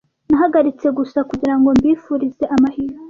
Nahagaritse 0.29 0.87
gusa 0.97 1.19
kugirango 1.29 1.67
mbifurije 1.77 2.43
amahirwe. 2.55 2.99